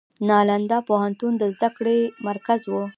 نالندا 0.27 0.77
پوهنتون 0.89 1.33
د 1.37 1.43
زده 1.55 1.69
کړې 1.77 1.97
مرکز 2.27 2.61
و. 2.71 2.73